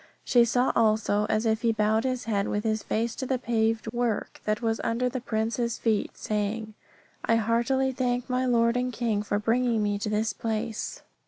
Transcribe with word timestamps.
She 0.23 0.45
saw 0.45 0.73
also 0.75 1.27
as 1.29 1.45
if 1.45 1.61
he 1.61 1.71
bowed 1.71 2.05
his 2.05 2.23
head 2.23 2.47
with 2.47 2.63
his 2.63 2.81
face 2.81 3.13
to 3.17 3.27
the 3.27 3.37
paved 3.37 3.93
work 3.93 4.41
that 4.45 4.59
was 4.59 4.81
under 4.83 5.09
the 5.09 5.21
Prince's 5.21 5.77
feet, 5.77 6.17
saying, 6.17 6.73
I 7.23 7.35
heartily 7.35 7.91
thank 7.91 8.27
my 8.27 8.47
Lord 8.47 8.75
and 8.75 8.91
King 8.91 9.21
for 9.21 9.37
bringing 9.37 9.83
me 9.83 9.99
to 9.99 10.09
this 10.09 10.33
place. 10.33 11.03